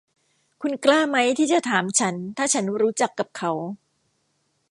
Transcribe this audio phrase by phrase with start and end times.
[0.61, 3.51] คุณกล้ามั้ยที่จะถามฉันถ้าฉันรู้จักกับเขา